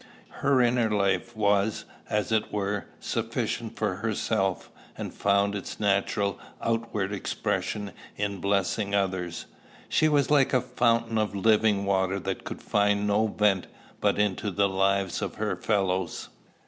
[0.41, 7.11] Her inner life was, as it were, sufficient for herself, and found its natural outward
[7.13, 9.45] expression in blessing others.
[9.89, 13.67] She was like a fountain of living water that could find no vent
[13.99, 16.29] but into the lives of her fellows.